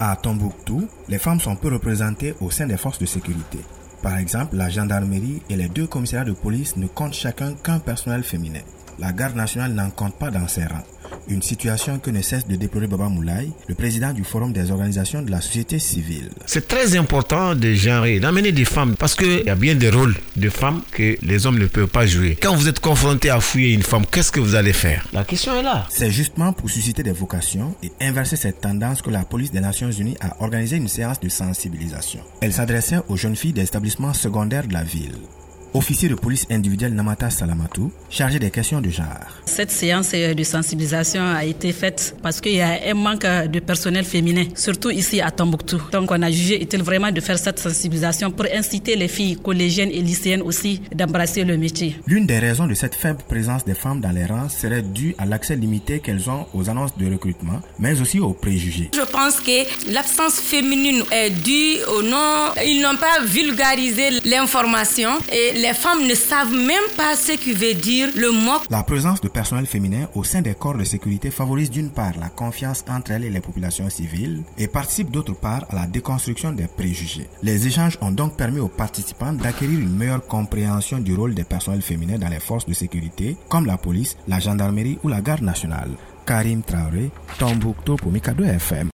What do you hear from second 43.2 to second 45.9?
de personnel féminin, surtout ici à Tombouctou.